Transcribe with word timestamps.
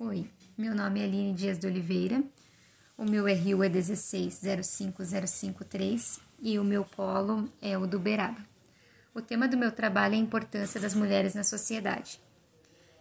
Oi, 0.00 0.30
meu 0.56 0.76
nome 0.76 1.00
é 1.00 1.02
Aline 1.02 1.32
Dias 1.32 1.58
de 1.58 1.66
Oliveira, 1.66 2.22
o 2.96 3.04
meu 3.04 3.24
RU 3.24 3.64
é 3.64 3.68
1605053 3.68 6.20
e 6.38 6.56
o 6.56 6.62
meu 6.62 6.84
polo 6.84 7.52
é 7.60 7.76
o 7.76 7.84
do 7.84 7.98
Beraba. 7.98 8.40
O 9.12 9.20
tema 9.20 9.48
do 9.48 9.56
meu 9.56 9.72
trabalho 9.72 10.14
é 10.14 10.18
a 10.18 10.20
importância 10.20 10.80
das 10.80 10.94
mulheres 10.94 11.34
na 11.34 11.42
sociedade. 11.42 12.20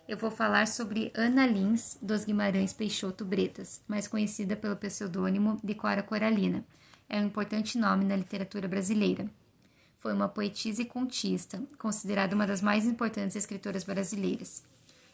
Eu 0.07 0.17
vou 0.17 0.31
falar 0.31 0.67
sobre 0.67 1.11
Ana 1.13 1.45
Lins 1.45 1.99
dos 2.01 2.25
Guimarães 2.25 2.73
Peixoto 2.73 3.23
Bretas, 3.23 3.79
mais 3.87 4.07
conhecida 4.07 4.55
pelo 4.55 4.75
pseudônimo 4.75 5.59
de 5.63 5.75
Cora 5.75 6.01
Coralina. 6.01 6.65
É 7.07 7.19
um 7.19 7.27
importante 7.27 7.77
nome 7.77 8.05
na 8.05 8.15
literatura 8.15 8.67
brasileira. 8.67 9.29
Foi 9.99 10.13
uma 10.13 10.27
poetisa 10.27 10.81
e 10.81 10.85
contista, 10.85 11.61
considerada 11.77 12.33
uma 12.33 12.47
das 12.47 12.59
mais 12.59 12.87
importantes 12.87 13.35
escritoras 13.35 13.83
brasileiras. 13.83 14.63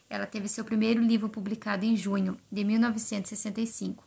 Ela 0.08 0.26
teve 0.26 0.48
seu 0.48 0.64
primeiro 0.64 1.02
livro 1.02 1.28
publicado 1.28 1.84
em 1.84 1.96
junho 1.96 2.38
de 2.50 2.64
1965, 2.64 4.06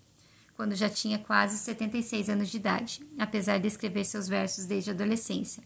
quando 0.56 0.76
já 0.76 0.90
tinha 0.90 1.20
quase 1.20 1.58
76 1.58 2.30
anos 2.30 2.50
de 2.50 2.58
idade, 2.58 3.02
apesar 3.18 3.60
de 3.60 3.68
escrever 3.68 4.06
seus 4.06 4.28
versos 4.28 4.66
desde 4.66 4.90
a 4.90 4.94
adolescência. 4.94 5.64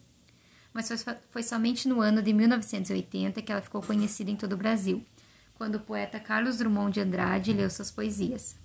Mas 0.74 0.90
foi 1.30 1.44
somente 1.44 1.88
no 1.88 2.02
ano 2.02 2.22
de 2.22 2.34
1980 2.34 3.42
que 3.42 3.52
ela 3.52 3.62
ficou 3.62 3.82
conhecida 3.82 4.32
em 4.32 4.36
todo 4.36 4.54
o 4.54 4.58
Brasil, 4.58 5.06
quando 5.56 5.76
o 5.76 5.80
poeta 5.80 6.20
Carlos 6.20 6.58
Drummond 6.58 6.94
de 6.94 7.02
Andrade 7.02 7.54
leu 7.54 7.70
suas 7.70 7.92
poesias. 7.92 8.56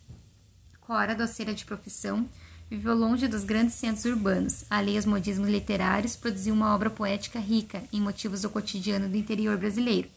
Cora, 0.80 1.14
doceira 1.14 1.52
de 1.52 1.64
profissão, 1.64 2.28
viveu 2.70 2.94
longe 2.94 3.28
dos 3.28 3.44
grandes 3.44 3.74
centros 3.74 4.04
urbanos, 4.04 4.64
alheia 4.70 4.98
aos 4.98 5.04
modismos 5.04 5.48
literários, 5.48 6.16
produziu 6.16 6.54
uma 6.54 6.74
obra 6.74 6.88
poética 6.88 7.38
rica 7.38 7.82
em 7.92 8.00
motivos 8.00 8.42
do 8.42 8.50
cotidiano 8.50 9.08
do 9.08 9.16
interior 9.16 9.56
brasileiro, 9.56 10.08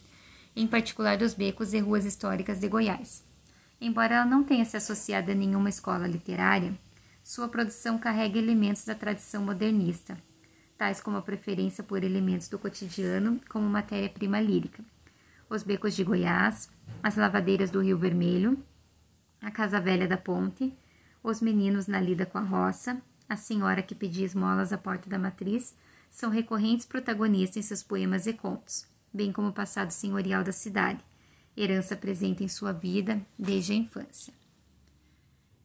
em 0.60 0.68
particular 0.68 1.18
dos 1.18 1.34
becos 1.34 1.74
e 1.74 1.80
ruas 1.80 2.04
históricas 2.04 2.60
de 2.60 2.68
Goiás. 2.68 3.24
Embora 3.80 4.16
ela 4.16 4.26
não 4.26 4.44
tenha 4.44 4.66
se 4.66 4.76
associado 4.76 5.32
a 5.32 5.34
nenhuma 5.34 5.70
escola 5.70 6.06
literária, 6.06 6.78
sua 7.24 7.48
produção 7.48 7.98
carrega 7.98 8.38
elementos 8.38 8.84
da 8.84 8.94
tradição 8.94 9.42
modernista, 9.42 10.18
tais 10.78 11.00
como 11.00 11.16
a 11.16 11.22
preferência 11.22 11.82
por 11.82 12.04
elementos 12.04 12.50
do 12.50 12.60
cotidiano 12.60 13.40
como 13.48 13.70
matéria-prima 13.70 14.42
lírica. 14.42 14.84
Os 15.50 15.64
becos 15.64 15.96
de 15.96 16.04
Goiás, 16.04 16.70
as 17.02 17.16
lavadeiras 17.16 17.72
do 17.72 17.80
Rio 17.80 17.98
Vermelho, 17.98 18.62
a 19.42 19.50
Casa 19.50 19.80
Velha 19.80 20.10
da 20.10 20.18
Ponte, 20.18 20.78
os 21.24 21.40
meninos 21.40 21.88
na 21.88 22.02
lida 22.02 22.26
com 22.26 22.38
a 22.38 22.42
roça, 22.42 23.02
a 23.30 23.38
senhora 23.38 23.82
que 23.82 23.96
pedia 23.96 24.26
esmolas 24.26 24.74
à 24.74 24.78
porta 24.78 25.10
da 25.10 25.18
matriz, 25.18 25.74
são 26.10 26.30
recorrentes 26.30 26.86
protagonistas 26.86 27.56
em 27.56 27.62
seus 27.62 27.82
poemas 27.82 28.28
e 28.28 28.34
contos 28.34 28.90
bem 29.14 29.32
como 29.32 29.50
o 29.50 29.54
passado 29.54 29.92
senhorial 29.92 30.44
da 30.44 30.52
cidade, 30.52 31.04
herança 31.56 31.96
presente 31.96 32.44
em 32.44 32.48
sua 32.48 32.72
vida 32.72 33.22
desde 33.38 33.74
a 33.74 33.76
infância. 33.76 34.34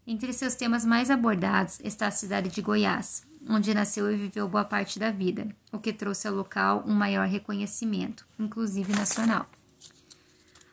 Entre 0.06 0.32
seus 0.32 0.54
temas 0.54 0.84
mais 0.84 1.10
abordados 1.10 1.80
está 1.82 2.06
a 2.06 2.10
cidade 2.10 2.50
de 2.50 2.60
Goiás, 2.60 3.24
onde 3.48 3.72
nasceu 3.72 4.10
e 4.12 4.16
viveu 4.16 4.48
boa 4.48 4.64
parte 4.64 4.98
da 4.98 5.10
vida, 5.10 5.48
o 5.72 5.78
que 5.78 5.92
trouxe 5.92 6.28
ao 6.28 6.34
local 6.34 6.84
um 6.86 6.94
maior 6.94 7.26
reconhecimento, 7.26 8.26
inclusive 8.38 8.92
nacional. 8.92 9.48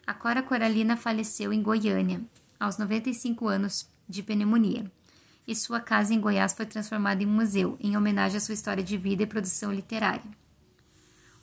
A 0.06 0.14
Cora 0.14 0.44
Coralina 0.44 0.98
faleceu 0.98 1.54
em 1.54 1.62
Goiânia, 1.62 2.22
aos 2.60 2.78
95 2.78 3.48
anos 3.48 3.88
de 4.08 4.22
pneumonia, 4.22 4.92
e 5.48 5.56
sua 5.56 5.80
casa 5.80 6.14
em 6.14 6.20
Goiás 6.20 6.54
foi 6.54 6.66
transformada 6.66 7.24
em 7.24 7.26
museu, 7.26 7.78
em 7.80 7.96
homenagem 7.96 8.38
à 8.38 8.40
sua 8.40 8.54
história 8.54 8.84
de 8.84 8.98
vida 8.98 9.24
e 9.24 9.28
produção 9.28 9.72
literária. 9.72 10.41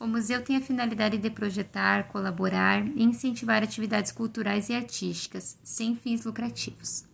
O 0.00 0.06
museu 0.06 0.42
tem 0.42 0.56
a 0.56 0.60
finalidade 0.60 1.18
de 1.18 1.28
projetar, 1.28 2.06
colaborar 2.08 2.86
e 2.86 3.02
incentivar 3.02 3.62
atividades 3.62 4.12
culturais 4.12 4.68
e 4.68 4.74
artísticas, 4.74 5.58
sem 5.62 5.96
fins 5.96 6.24
lucrativos. 6.24 7.07